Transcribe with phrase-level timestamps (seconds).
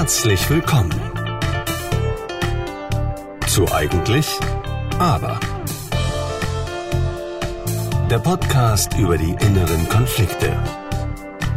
[0.00, 0.98] Herzlich willkommen
[3.46, 4.26] zu Eigentlich,
[4.98, 5.38] aber.
[8.10, 10.56] Der Podcast über die inneren Konflikte.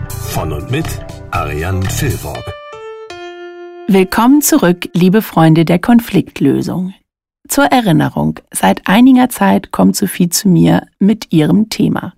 [0.10, 0.86] Von und mit
[1.32, 2.44] Ariane Filborg.
[3.88, 6.94] Willkommen zurück, liebe Freunde der Konfliktlösung.
[7.48, 12.14] Zur Erinnerung, seit einiger Zeit kommt Sophie zu mir mit ihrem Thema.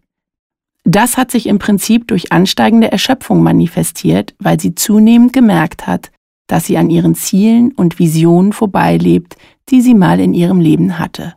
[0.86, 6.12] Das hat sich im Prinzip durch ansteigende Erschöpfung manifestiert, weil sie zunehmend gemerkt hat,
[6.48, 9.36] dass sie an ihren Zielen und Visionen vorbeilebt,
[9.70, 11.36] die sie mal in ihrem Leben hatte.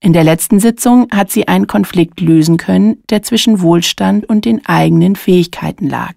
[0.00, 4.66] In der letzten Sitzung hat sie einen Konflikt lösen können, der zwischen Wohlstand und den
[4.66, 6.14] eigenen Fähigkeiten lag.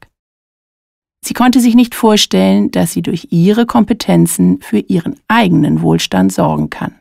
[1.24, 6.70] Sie konnte sich nicht vorstellen, dass sie durch ihre Kompetenzen für ihren eigenen Wohlstand sorgen
[6.70, 6.96] kann.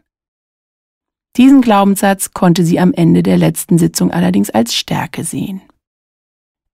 [1.36, 5.62] Diesen Glaubenssatz konnte sie am Ende der letzten Sitzung allerdings als Stärke sehen.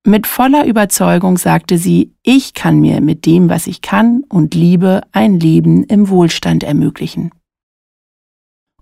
[0.04, 5.02] Mit voller Überzeugung sagte sie, ich kann mir mit dem, was ich kann und liebe,
[5.12, 7.30] ein Leben im Wohlstand ermöglichen.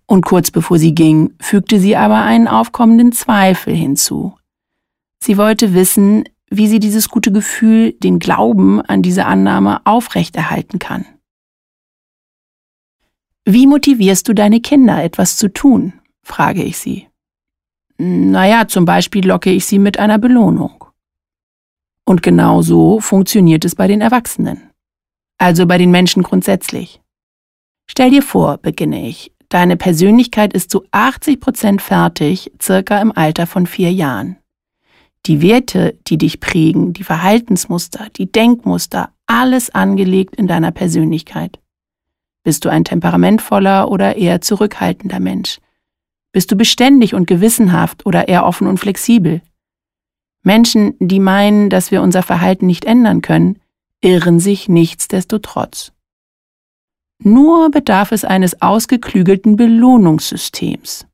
[0.06, 4.34] Und kurz bevor sie ging, fügte sie aber einen aufkommenden Zweifel hinzu.
[5.22, 11.04] Sie wollte wissen, wie sie dieses gute Gefühl, den Glauben an diese Annahme aufrechterhalten kann.
[13.44, 15.92] Wie motivierst du deine Kinder, etwas zu tun?
[16.22, 17.08] frage ich sie.
[17.98, 20.89] Naja, zum Beispiel locke ich sie mit einer Belohnung.
[22.04, 24.70] Und genau so funktioniert es bei den Erwachsenen.
[25.38, 27.00] Also bei den Menschen grundsätzlich.
[27.86, 33.46] Stell dir vor, beginne ich, deine Persönlichkeit ist zu 80 Prozent fertig, circa im Alter
[33.46, 34.36] von vier Jahren.
[35.26, 41.58] Die Werte, die dich prägen, die Verhaltensmuster, die Denkmuster, alles angelegt in deiner Persönlichkeit.
[42.42, 45.58] Bist du ein temperamentvoller oder eher zurückhaltender Mensch?
[46.32, 49.42] Bist du beständig und gewissenhaft oder eher offen und flexibel?
[50.42, 53.58] Menschen, die meinen, dass wir unser Verhalten nicht ändern können,
[54.00, 55.92] irren sich nichtsdestotrotz.
[57.22, 61.06] Nur bedarf es eines ausgeklügelten Belohnungssystems.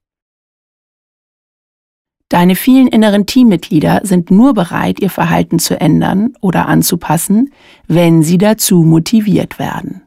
[2.29, 7.53] Deine vielen inneren Teammitglieder sind nur bereit, ihr Verhalten zu ändern oder anzupassen,
[7.87, 10.03] wenn sie dazu motiviert werden.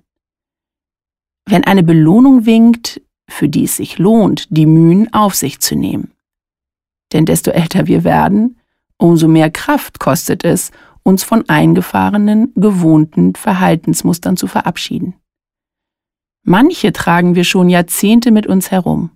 [1.46, 6.12] Wenn eine Belohnung winkt, für die es sich lohnt, die Mühen auf sich zu nehmen.
[7.14, 8.59] Denn desto älter wir werden,
[9.00, 10.72] umso mehr Kraft kostet es,
[11.02, 15.16] uns von eingefahrenen, gewohnten Verhaltensmustern zu verabschieden.
[16.44, 19.12] Manche tragen wir schon Jahrzehnte mit uns herum.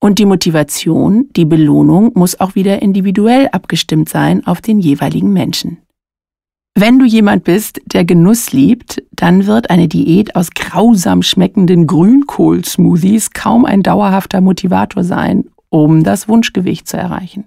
[0.00, 5.78] Und die Motivation, die Belohnung muss auch wieder individuell abgestimmt sein auf den jeweiligen Menschen.
[6.74, 13.32] Wenn du jemand bist, der Genuss liebt, dann wird eine Diät aus grausam schmeckenden Grünkohl-Smoothies
[13.32, 17.44] kaum ein dauerhafter Motivator sein, um das Wunschgewicht zu erreichen.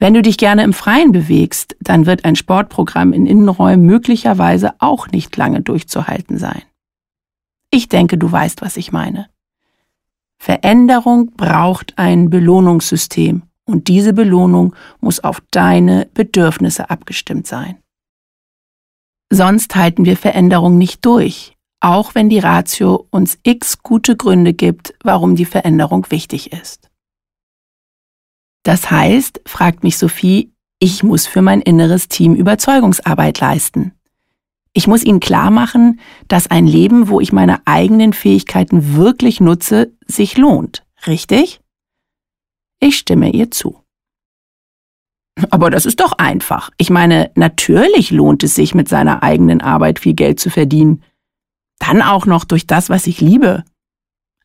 [0.00, 5.08] Wenn du dich gerne im Freien bewegst, dann wird ein Sportprogramm in Innenräumen möglicherweise auch
[5.08, 6.62] nicht lange durchzuhalten sein.
[7.70, 9.28] Ich denke, du weißt, was ich meine.
[10.38, 17.76] Veränderung braucht ein Belohnungssystem und diese Belohnung muss auf deine Bedürfnisse abgestimmt sein.
[19.30, 24.94] Sonst halten wir Veränderung nicht durch, auch wenn die Ratio uns x gute Gründe gibt,
[25.04, 26.89] warum die Veränderung wichtig ist.
[28.70, 33.98] Das heißt, fragt mich Sophie, ich muss für mein inneres Team Überzeugungsarbeit leisten.
[34.72, 35.98] Ich muss ihnen klar machen,
[36.28, 40.86] dass ein Leben, wo ich meine eigenen Fähigkeiten wirklich nutze, sich lohnt.
[41.08, 41.60] Richtig?
[42.78, 43.82] Ich stimme ihr zu.
[45.50, 46.70] Aber das ist doch einfach.
[46.76, 51.02] Ich meine, natürlich lohnt es sich, mit seiner eigenen Arbeit viel Geld zu verdienen.
[51.80, 53.64] Dann auch noch durch das, was ich liebe.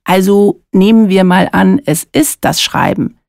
[0.03, 3.19] Also nehmen wir mal an, es ist das Schreiben.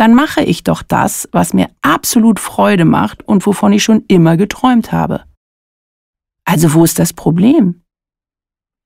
[0.00, 4.38] Dann mache ich doch das, was mir absolut Freude macht und wovon ich schon immer
[4.38, 5.24] geträumt habe.
[6.46, 7.82] Also wo ist das Problem?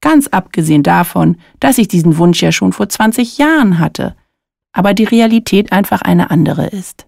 [0.00, 4.16] Ganz abgesehen davon, dass ich diesen Wunsch ja schon vor 20 Jahren hatte,
[4.72, 7.06] aber die Realität einfach eine andere ist.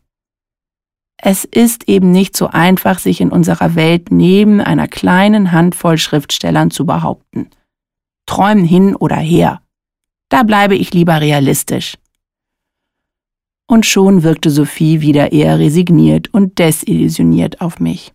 [1.16, 6.70] Es ist eben nicht so einfach, sich in unserer Welt neben einer kleinen Handvoll Schriftstellern
[6.70, 7.50] zu behaupten.
[8.26, 9.62] Träumen hin oder her.
[10.28, 11.96] Da bleibe ich lieber realistisch.
[13.68, 18.12] Und schon wirkte Sophie wieder eher resigniert und desillusioniert auf mich.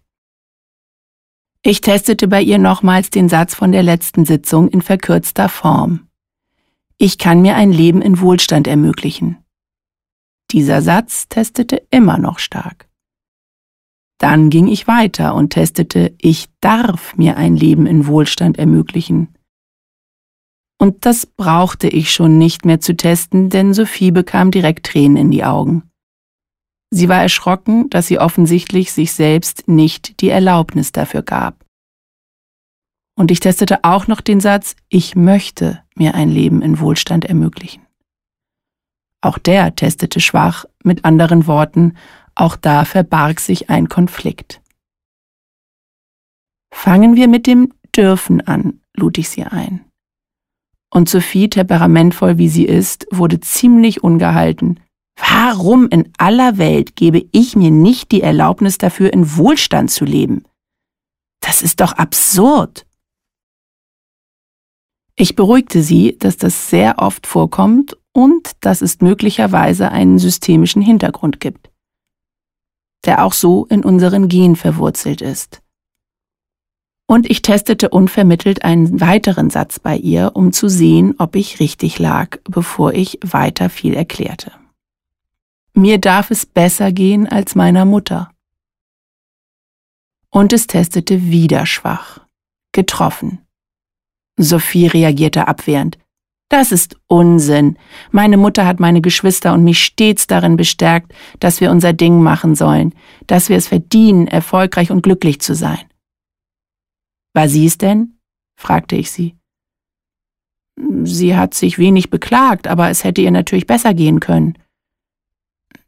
[1.63, 6.07] Ich testete bei ihr nochmals den Satz von der letzten Sitzung in verkürzter Form.
[6.97, 9.37] Ich kann mir ein Leben in Wohlstand ermöglichen.
[10.51, 12.89] Dieser Satz testete immer noch stark.
[14.17, 19.35] Dann ging ich weiter und testete, ich darf mir ein Leben in Wohlstand ermöglichen.
[20.81, 25.29] Und das brauchte ich schon nicht mehr zu testen, denn Sophie bekam direkt Tränen in
[25.29, 25.83] die Augen.
[26.89, 31.63] Sie war erschrocken, dass sie offensichtlich sich selbst nicht die Erlaubnis dafür gab.
[33.15, 37.85] Und ich testete auch noch den Satz, ich möchte mir ein Leben in Wohlstand ermöglichen.
[39.21, 41.95] Auch der testete schwach, mit anderen Worten,
[42.33, 44.63] auch da verbarg sich ein Konflikt.
[46.73, 49.85] Fangen wir mit dem Dürfen an, lud ich sie ein.
[50.93, 54.79] Und Sophie, temperamentvoll wie sie ist, wurde ziemlich ungehalten.
[55.17, 60.43] Warum in aller Welt gebe ich mir nicht die Erlaubnis dafür, in Wohlstand zu leben?
[61.39, 62.85] Das ist doch absurd.
[65.15, 71.39] Ich beruhigte sie, dass das sehr oft vorkommt und dass es möglicherweise einen systemischen Hintergrund
[71.39, 71.69] gibt,
[73.05, 75.61] der auch so in unseren Gen verwurzelt ist.
[77.11, 81.99] Und ich testete unvermittelt einen weiteren Satz bei ihr, um zu sehen, ob ich richtig
[81.99, 84.53] lag, bevor ich weiter viel erklärte.
[85.73, 88.31] Mir darf es besser gehen als meiner Mutter.
[90.29, 92.21] Und es testete wieder schwach.
[92.71, 93.39] Getroffen.
[94.37, 95.97] Sophie reagierte abwehrend.
[96.47, 97.77] Das ist Unsinn.
[98.11, 102.55] Meine Mutter hat meine Geschwister und mich stets darin bestärkt, dass wir unser Ding machen
[102.55, 102.95] sollen,
[103.27, 105.90] dass wir es verdienen, erfolgreich und glücklich zu sein.
[107.33, 108.17] War sie es denn?
[108.55, 109.35] fragte ich sie.
[111.03, 114.57] Sie hat sich wenig beklagt, aber es hätte ihr natürlich besser gehen können.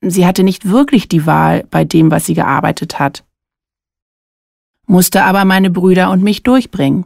[0.01, 3.23] Sie hatte nicht wirklich die Wahl bei dem, was sie gearbeitet hat,
[4.85, 7.05] musste aber meine Brüder und mich durchbringen.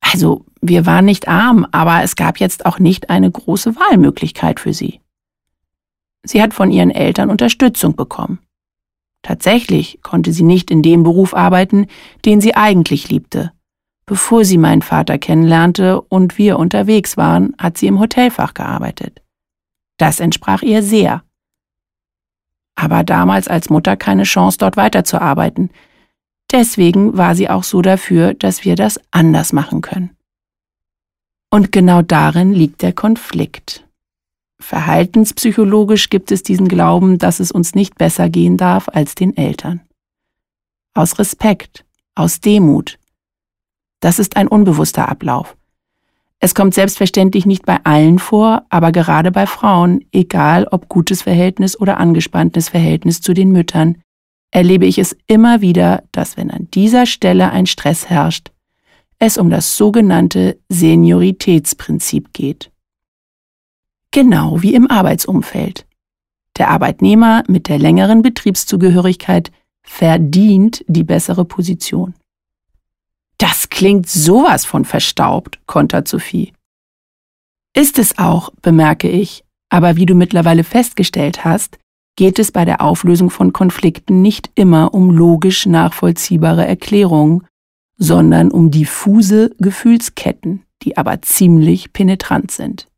[0.00, 4.72] Also, wir waren nicht arm, aber es gab jetzt auch nicht eine große Wahlmöglichkeit für
[4.72, 5.00] sie.
[6.24, 8.38] Sie hat von ihren Eltern Unterstützung bekommen.
[9.28, 11.86] Tatsächlich konnte sie nicht in dem Beruf arbeiten,
[12.24, 13.52] den sie eigentlich liebte.
[14.06, 19.20] Bevor sie meinen Vater kennenlernte und wir unterwegs waren, hat sie im Hotelfach gearbeitet.
[19.98, 21.24] Das entsprach ihr sehr.
[22.74, 25.68] Aber damals als Mutter keine Chance, dort weiterzuarbeiten.
[26.50, 30.16] Deswegen war sie auch so dafür, dass wir das anders machen können.
[31.50, 33.86] Und genau darin liegt der Konflikt.
[34.60, 39.80] Verhaltenspsychologisch gibt es diesen Glauben, dass es uns nicht besser gehen darf als den Eltern.
[40.94, 41.84] Aus Respekt,
[42.14, 42.98] aus Demut.
[44.00, 45.56] Das ist ein unbewusster Ablauf.
[46.40, 51.78] Es kommt selbstverständlich nicht bei allen vor, aber gerade bei Frauen, egal ob gutes Verhältnis
[51.78, 53.98] oder angespanntes Verhältnis zu den Müttern,
[54.50, 58.50] erlebe ich es immer wieder, dass wenn an dieser Stelle ein Stress herrscht,
[59.18, 62.70] es um das sogenannte Senioritätsprinzip geht.
[64.10, 65.86] Genau wie im Arbeitsumfeld.
[66.56, 69.52] Der Arbeitnehmer mit der längeren Betriebszugehörigkeit
[69.82, 72.14] verdient die bessere Position.
[73.38, 76.52] Das klingt sowas von verstaubt, kontert Sophie.
[77.74, 81.78] Ist es auch, bemerke ich, aber wie du mittlerweile festgestellt hast,
[82.16, 87.46] geht es bei der Auflösung von Konflikten nicht immer um logisch nachvollziehbare Erklärungen,
[87.96, 92.88] sondern um diffuse Gefühlsketten, die aber ziemlich penetrant sind.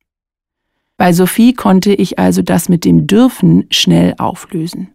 [1.01, 4.93] Bei Sophie konnte ich also das mit dem Dürfen schnell auflösen.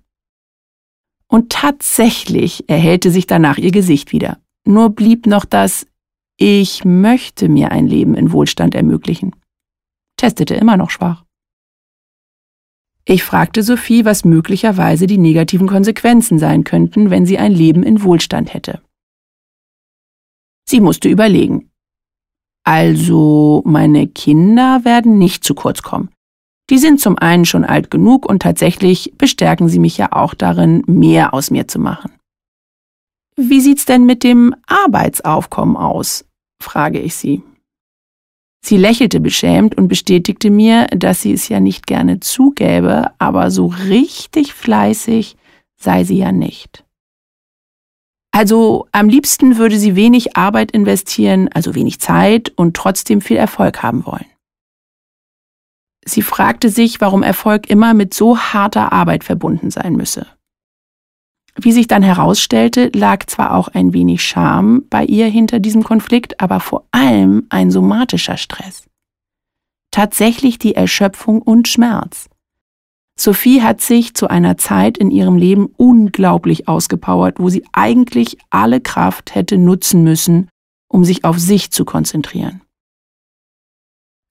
[1.28, 4.38] Und tatsächlich erhellte sich danach ihr Gesicht wieder.
[4.68, 5.88] Nur blieb noch das
[6.38, 9.36] Ich möchte mir ein Leben in Wohlstand ermöglichen.
[10.16, 11.25] Testete immer noch schwach.
[13.06, 18.04] Ich fragte Sophie, was möglicherweise die negativen Konsequenzen sein könnten, wenn sie ein Leben in
[18.04, 18.80] Wohlstand hätte.
[20.69, 21.71] Sie musste überlegen.
[22.66, 26.10] Also meine Kinder werden nicht zu kurz kommen.
[26.72, 30.84] Die sind zum einen schon alt genug und tatsächlich bestärken sie mich ja auch darin,
[30.88, 32.12] mehr aus mir zu machen.
[33.38, 36.26] Wie sieht's denn mit dem Arbeitsaufkommen aus?
[36.62, 37.44] frage ich sie.
[38.66, 43.68] Sie lächelte beschämt und bestätigte mir, dass sie es ja nicht gerne zugäbe, aber so
[43.68, 45.38] richtig fleißig
[45.76, 46.84] sei sie ja nicht.
[48.35, 53.81] Also am liebsten würde sie wenig Arbeit investieren, also wenig Zeit und trotzdem viel Erfolg
[53.81, 54.25] haben wollen.
[56.04, 60.27] Sie fragte sich, warum Erfolg immer mit so harter Arbeit verbunden sein müsse.
[61.56, 66.42] Wie sich dann herausstellte, lag zwar auch ein wenig Scham bei ihr hinter diesem Konflikt,
[66.42, 68.83] aber vor allem ein somatischer Stress.
[69.92, 72.27] Tatsächlich die Erschöpfung und Schmerz.
[73.18, 78.81] Sophie hat sich zu einer Zeit in ihrem Leben unglaublich ausgepowert, wo sie eigentlich alle
[78.81, 80.50] Kraft hätte nutzen müssen,
[80.90, 82.62] um sich auf sich zu konzentrieren.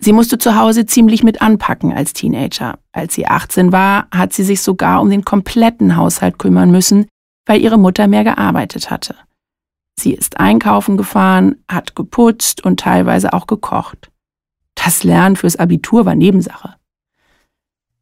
[0.01, 2.79] Sie musste zu Hause ziemlich mit anpacken als Teenager.
[2.93, 7.07] Als sie 18 war, hat sie sich sogar um den kompletten Haushalt kümmern müssen,
[7.47, 9.15] weil ihre Mutter mehr gearbeitet hatte.
[9.99, 14.11] Sie ist einkaufen gefahren, hat geputzt und teilweise auch gekocht.
[14.75, 16.75] Das Lernen fürs Abitur war Nebensache.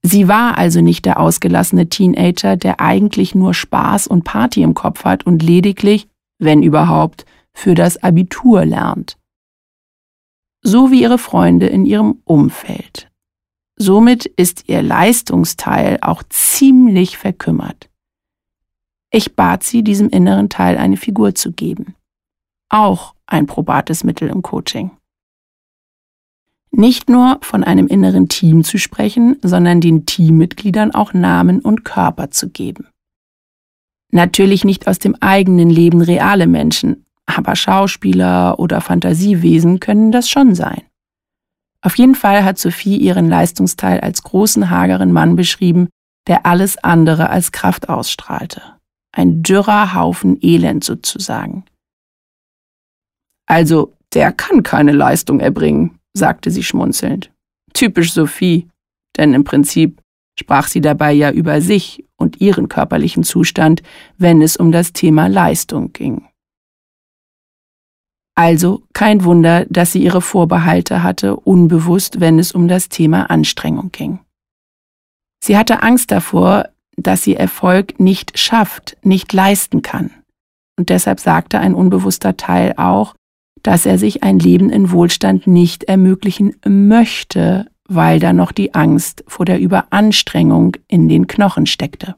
[0.05, 5.05] Sie war also nicht der ausgelassene Teenager, der eigentlich nur Spaß und Party im Kopf
[5.05, 9.17] hat und lediglich, wenn überhaupt, für das Abitur lernt.
[10.63, 13.11] So wie ihre Freunde in ihrem Umfeld.
[13.77, 17.89] Somit ist ihr Leistungsteil auch ziemlich verkümmert.
[19.11, 21.95] Ich bat sie, diesem inneren Teil eine Figur zu geben.
[22.69, 24.91] Auch ein probates Mittel im Coaching.
[26.75, 32.31] Nicht nur von einem inneren Team zu sprechen, sondern den Teammitgliedern auch Namen und Körper
[32.31, 32.89] zu geben.
[34.11, 40.55] Natürlich nicht aus dem eigenen Leben reale Menschen, aber Schauspieler oder Fantasiewesen können das schon
[40.55, 40.83] sein.
[41.83, 45.89] Auf jeden Fall hat Sophie ihren Leistungsteil als großen hageren Mann beschrieben,
[46.27, 48.63] der alles andere als Kraft ausstrahlte
[49.13, 51.65] ein dürrer Haufen Elend sozusagen.
[53.47, 57.33] Also, der kann keine Leistung erbringen, sagte sie schmunzelnd.
[57.73, 58.69] Typisch Sophie,
[59.17, 60.01] denn im Prinzip
[60.39, 63.83] sprach sie dabei ja über sich und ihren körperlichen Zustand,
[64.19, 66.27] wenn es um das Thema Leistung ging.
[68.35, 73.93] Also kein Wunder, dass sie ihre Vorbehalte hatte, unbewusst, wenn es um das Thema Anstrengung
[73.93, 74.21] ging.
[75.45, 80.11] Sie hatte Angst davor, dass sie Erfolg nicht schafft, nicht leisten kann.
[80.79, 83.15] Und deshalb sagte ein unbewusster Teil auch,
[83.63, 89.25] dass er sich ein Leben in Wohlstand nicht ermöglichen möchte, weil da noch die Angst
[89.27, 92.17] vor der Überanstrengung in den Knochen steckte.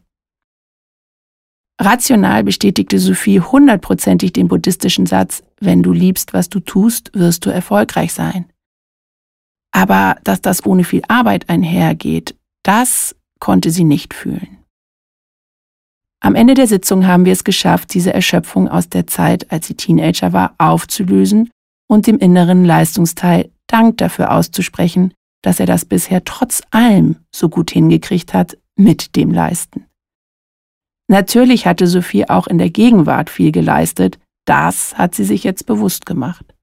[1.81, 7.51] Rational bestätigte Sophie hundertprozentig den buddhistischen Satz, wenn du liebst, was du tust, wirst du
[7.51, 8.47] erfolgreich sein.
[9.73, 14.64] Aber dass das ohne viel Arbeit einhergeht, das konnte sie nicht fühlen.
[16.25, 19.75] Am Ende der Sitzung haben wir es geschafft, diese Erschöpfung aus der Zeit, als sie
[19.75, 21.51] Teenager war, aufzulösen
[21.87, 25.13] und dem inneren Leistungsteil Dank dafür auszusprechen,
[25.43, 29.85] dass er das bisher trotz allem so gut hingekriegt hat mit dem Leisten.
[31.09, 36.07] Natürlich hatte Sophie auch in der Gegenwart viel geleistet, das hat sie sich jetzt bewusst
[36.07, 36.55] gemacht.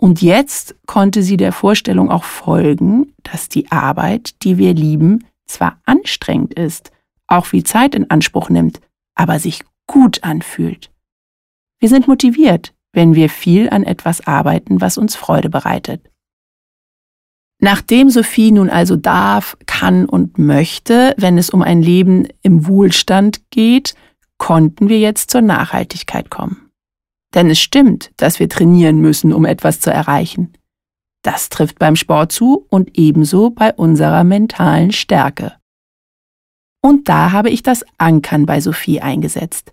[0.00, 5.80] Und jetzt konnte sie der Vorstellung auch folgen, dass die Arbeit, die wir lieben, zwar
[5.84, 6.90] anstrengend ist,
[7.30, 8.80] auch viel Zeit in Anspruch nimmt,
[9.14, 10.90] aber sich gut anfühlt.
[11.78, 16.10] Wir sind motiviert, wenn wir viel an etwas arbeiten, was uns Freude bereitet.
[17.60, 23.50] Nachdem Sophie nun also darf, kann und möchte, wenn es um ein Leben im Wohlstand
[23.50, 23.94] geht,
[24.38, 26.70] konnten wir jetzt zur Nachhaltigkeit kommen.
[27.34, 30.54] Denn es stimmt, dass wir trainieren müssen, um etwas zu erreichen.
[31.22, 35.59] Das trifft beim Sport zu und ebenso bei unserer mentalen Stärke.
[36.82, 39.72] Und da habe ich das Ankern bei Sophie eingesetzt.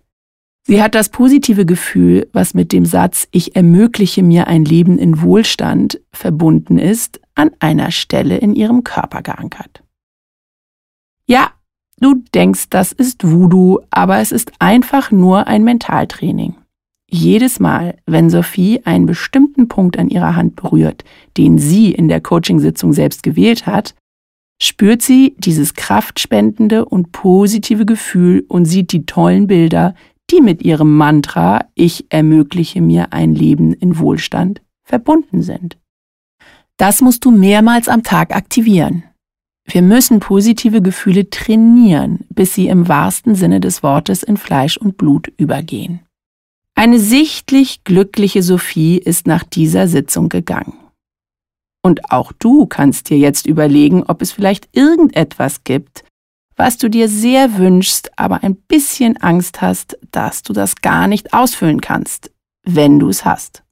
[0.63, 5.21] Sie hat das positive Gefühl, was mit dem Satz Ich ermögliche mir ein Leben in
[5.21, 9.81] Wohlstand verbunden ist, an einer Stelle in ihrem Körper geankert.
[11.25, 11.51] Ja,
[12.01, 16.55] du denkst, das ist Voodoo, aber es ist einfach nur ein Mentaltraining.
[17.09, 21.05] Jedes Mal, wenn Sophie einen bestimmten Punkt an ihrer Hand berührt,
[21.37, 23.95] den sie in der Coachingsitzung selbst gewählt hat,
[24.61, 29.95] spürt sie dieses kraftspendende und positive Gefühl und sieht die tollen Bilder,
[30.29, 35.77] die mit ihrem Mantra Ich ermögliche mir ein Leben in Wohlstand verbunden sind.
[36.77, 39.03] Das musst du mehrmals am Tag aktivieren.
[39.65, 44.97] Wir müssen positive Gefühle trainieren, bis sie im wahrsten Sinne des Wortes in Fleisch und
[44.97, 45.99] Blut übergehen.
[46.73, 50.73] Eine sichtlich glückliche Sophie ist nach dieser Sitzung gegangen.
[51.87, 56.03] Und auch du kannst dir jetzt überlegen, ob es vielleicht irgendetwas gibt,
[56.57, 61.31] was du dir sehr wünschst, aber ein bisschen Angst hast, dass du das gar nicht
[61.31, 62.29] ausfüllen kannst,
[62.65, 63.63] wenn du es hast.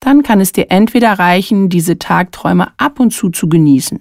[0.00, 4.00] Dann kann es dir entweder reichen, diese Tagträume ab und zu zu genießen.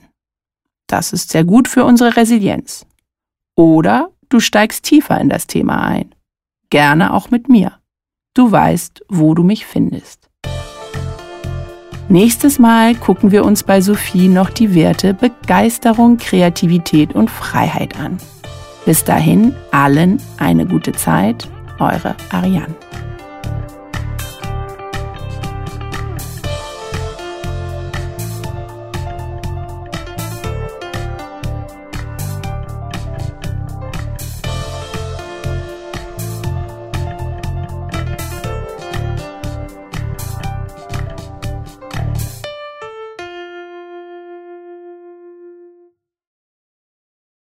[0.88, 2.88] Das ist sehr gut für unsere Resilienz.
[3.56, 6.16] Oder du steigst tiefer in das Thema ein.
[6.72, 7.77] Gerne auch mit mir.
[8.34, 10.27] Du weißt, wo du mich findest.
[12.10, 18.18] Nächstes Mal gucken wir uns bei Sophie noch die Werte Begeisterung, Kreativität und Freiheit an.
[18.86, 21.50] Bis dahin allen eine gute Zeit,
[21.80, 22.74] eure Ariane.